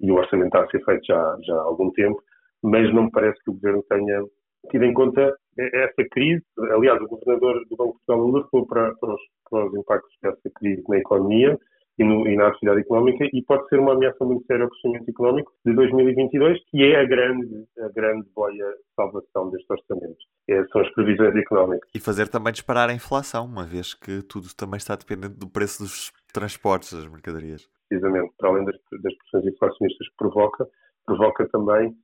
e 0.01 0.11
o 0.11 0.15
orçamento 0.15 0.47
está 0.47 0.63
a 0.63 0.69
ser 0.69 0.83
feito 0.83 1.05
já, 1.05 1.37
já 1.43 1.55
há 1.55 1.63
algum 1.63 1.91
tempo, 1.91 2.21
mas 2.63 2.93
não 2.93 3.03
me 3.03 3.11
parece 3.11 3.37
que 3.43 3.49
o 3.49 3.53
governo 3.53 3.83
tenha 3.89 4.23
tido 4.71 4.85
em 4.85 4.93
conta 4.93 5.35
essa 5.57 6.09
crise. 6.11 6.43
Aliás, 6.71 7.01
o 7.01 7.07
governador 7.07 7.65
do 7.69 7.75
Banco 7.75 7.93
de 7.93 8.05
Portugal 8.05 8.29
alertou 8.29 8.67
para, 8.67 8.95
para, 8.95 9.13
os, 9.13 9.21
para 9.49 9.65
os 9.65 9.73
impactos 9.75 10.15
dessa 10.21 10.49
crise 10.55 10.83
na 10.87 10.97
economia 10.97 11.57
e, 11.97 12.03
no, 12.03 12.27
e, 12.27 12.35
na 12.35 12.47
atividade 12.47 12.81
económica 12.81 13.27
e 13.31 13.41
pode 13.43 13.67
ser 13.67 13.79
uma 13.79 13.93
ameaça 13.93 14.23
muito 14.23 14.45
séria 14.45 14.63
ao 14.63 14.69
crescimento 14.69 15.09
económico 15.09 15.51
de 15.65 15.73
2022, 15.73 16.59
que 16.69 16.83
é 16.83 16.99
a 16.99 17.05
grande, 17.05 17.65
a 17.79 17.89
grande 17.89 18.27
boia 18.33 18.65
de 18.65 18.95
salvação 18.95 19.49
deste 19.49 19.71
orçamento. 19.71 20.17
É, 20.49 20.65
são 20.69 20.81
as 20.81 20.89
previsões 20.95 21.35
económicas. 21.35 21.87
E 21.93 21.99
fazer 21.99 22.27
também 22.27 22.51
disparar 22.51 22.89
a 22.89 22.93
inflação, 22.93 23.45
uma 23.45 23.63
vez 23.63 23.93
que 23.93 24.23
tudo 24.23 24.47
também 24.57 24.77
está 24.77 24.95
dependente 24.95 25.37
do 25.37 25.47
preço 25.47 25.83
dos 25.83 26.11
transportes 26.33 26.91
das 26.91 27.07
mercadorias. 27.07 27.69
Precisamente, 27.87 28.33
para 28.35 28.49
além 28.49 28.65
das, 28.65 28.75
das 29.03 29.13
pressões 29.15 29.53
inflacionistas 29.53 30.07
que 30.09 30.15
provoca, 30.17 30.67
provoca 31.05 31.47
também 31.49 31.95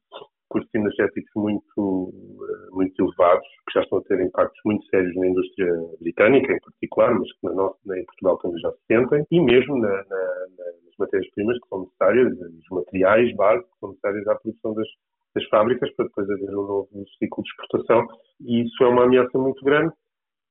custos 0.49 0.73
energéticos 0.75 1.31
muito, 1.35 2.13
eh, 2.49 2.69
muito 2.71 3.03
elevados, 3.03 3.47
que 3.67 3.73
já 3.73 3.81
estão 3.81 3.97
a 3.97 4.03
ter 4.03 4.21
impactos 4.21 4.59
muito 4.63 4.85
sérios 4.87 5.15
na 5.15 5.27
indústria 5.27 5.73
britânica, 5.99 6.53
em 6.53 6.59
particular, 6.59 7.13
mas 7.13 7.31
que 7.33 7.47
na 7.47 7.53
nossa, 7.53 7.77
em 7.97 8.05
Portugal 8.05 8.37
também 8.37 8.59
já 8.59 8.71
se 8.71 8.79
sentem, 8.87 9.25
e 9.31 9.41
mesmo 9.41 9.77
na, 9.77 9.89
na, 9.89 10.21
nas 10.85 10.95
matérias-primas 10.99 11.59
que 11.59 11.67
são 11.67 11.81
necessárias, 11.81 12.31
os 12.31 12.69
materiais 12.71 13.35
básicos 13.35 13.71
que 13.73 13.79
são 13.79 13.89
necessários 13.89 14.27
à 14.27 14.35
produção 14.35 14.73
das, 14.75 14.87
das 15.35 15.45
fábricas, 15.49 15.93
para 15.95 16.05
depois 16.05 16.29
haver 16.29 16.49
um 16.49 16.67
novo 16.67 16.89
ciclo 17.19 17.43
de 17.43 17.49
exportação, 17.49 18.05
e 18.41 18.63
isso 18.63 18.83
é 18.83 18.87
uma 18.87 19.03
ameaça 19.03 19.37
muito 19.37 19.63
grande 19.63 19.93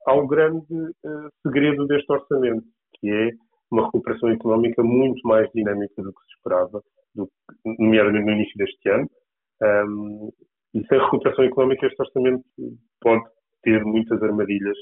ao 0.07 0.27
grande 0.27 0.75
uh, 0.75 1.29
segredo 1.42 1.87
deste 1.87 2.12
orçamento, 2.12 2.64
que 3.01 3.09
é 3.09 3.31
uma 3.70 3.87
recuperação 3.87 4.31
económica 4.31 4.83
muito 4.83 5.27
mais 5.27 5.51
dinâmica 5.55 6.03
do 6.03 6.12
que 6.12 6.20
se 6.20 6.37
esperava, 6.37 6.83
do, 7.14 7.29
nomeadamente 7.79 8.27
no 8.27 8.33
início 8.33 8.55
deste 8.57 8.88
ano, 8.90 9.09
um, 9.62 10.31
e 10.75 10.87
sem 10.87 10.99
recuperação 10.99 11.44
económica, 11.44 11.87
este 11.87 12.01
orçamento 12.01 12.44
pode 13.01 13.23
ter 13.62 13.83
muitas 13.85 14.23
armadilhas 14.23 14.77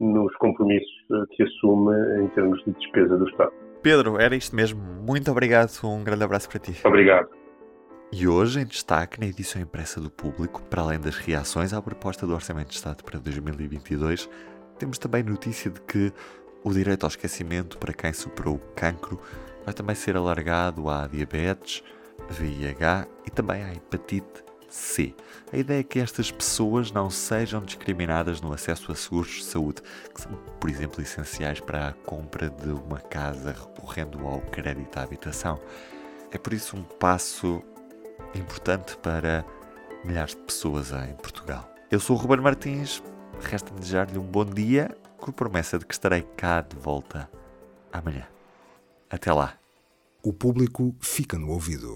nos 0.00 0.34
compromissos 0.36 0.90
eh, 1.12 1.24
que 1.32 1.42
assume 1.42 1.94
em 2.22 2.28
termos 2.28 2.62
de 2.64 2.72
despesa 2.72 3.16
do 3.16 3.28
Estado. 3.28 3.52
Pedro, 3.82 4.18
era 4.18 4.34
isto 4.34 4.54
mesmo. 4.54 4.80
Muito 4.80 5.30
obrigado. 5.30 5.70
Um 5.84 6.02
grande 6.02 6.24
abraço 6.24 6.48
para 6.48 6.60
ti. 6.60 6.74
Obrigado. 6.86 7.43
E 8.16 8.28
hoje, 8.28 8.60
em 8.60 8.64
destaque 8.64 9.18
na 9.18 9.26
edição 9.26 9.60
impressa 9.60 10.00
do 10.00 10.08
Público, 10.08 10.62
para 10.62 10.82
além 10.82 11.00
das 11.00 11.16
reações 11.16 11.72
à 11.72 11.82
proposta 11.82 12.24
do 12.24 12.32
Orçamento 12.32 12.68
de 12.68 12.76
Estado 12.76 13.02
para 13.02 13.18
2022, 13.18 14.30
temos 14.78 14.98
também 14.98 15.24
notícia 15.24 15.68
de 15.68 15.80
que 15.80 16.12
o 16.62 16.72
direito 16.72 17.02
ao 17.02 17.08
esquecimento 17.08 17.76
para 17.76 17.92
quem 17.92 18.12
superou 18.12 18.54
o 18.54 18.74
cancro 18.76 19.20
vai 19.64 19.74
também 19.74 19.96
ser 19.96 20.16
alargado 20.16 20.88
à 20.88 21.08
diabetes, 21.08 21.82
VIH 22.30 23.08
e 23.26 23.30
também 23.32 23.64
à 23.64 23.72
hepatite 23.74 24.44
C. 24.68 25.12
A 25.52 25.56
ideia 25.56 25.80
é 25.80 25.82
que 25.82 25.98
estas 25.98 26.30
pessoas 26.30 26.92
não 26.92 27.10
sejam 27.10 27.62
discriminadas 27.62 28.40
no 28.40 28.52
acesso 28.52 28.92
a 28.92 28.94
seguros 28.94 29.38
de 29.38 29.44
saúde, 29.44 29.82
que 30.14 30.20
são, 30.20 30.30
por 30.60 30.70
exemplo, 30.70 31.02
essenciais 31.02 31.58
para 31.58 31.88
a 31.88 31.92
compra 31.92 32.48
de 32.48 32.70
uma 32.70 33.00
casa 33.00 33.50
recorrendo 33.50 34.24
ao 34.24 34.40
crédito 34.40 34.96
à 34.96 35.02
habitação. 35.02 35.60
É 36.30 36.38
por 36.38 36.52
isso 36.52 36.76
um 36.76 36.84
passo 36.84 37.60
importante 38.38 38.96
para 38.98 39.44
milhares 40.04 40.34
de 40.34 40.42
pessoas 40.42 40.92
em 40.92 41.14
Portugal. 41.14 41.68
Eu 41.90 42.00
sou 42.00 42.16
o 42.16 42.18
Ruben 42.18 42.40
Martins, 42.40 43.02
resta-me 43.40 43.80
desejar-lhe 43.80 44.18
um 44.18 44.22
bom 44.22 44.44
dia, 44.44 44.96
com 45.18 45.30
a 45.30 45.32
promessa 45.32 45.78
de 45.78 45.86
que 45.86 45.94
estarei 45.94 46.22
cá 46.36 46.60
de 46.60 46.76
volta 46.76 47.30
amanhã. 47.92 48.26
Até 49.08 49.32
lá. 49.32 49.54
O 50.22 50.32
público 50.32 50.94
fica 51.00 51.38
no 51.38 51.50
ouvido. 51.50 51.92